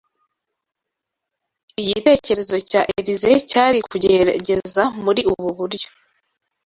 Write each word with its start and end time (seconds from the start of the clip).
Igitekerezo 1.81 2.55
cya 2.69 2.81
Elyse 2.97 3.31
cyari 3.49 3.79
kugerageza 3.89 4.83
muri 5.03 5.21
ubu 5.31 5.49
buryo. 5.57 5.89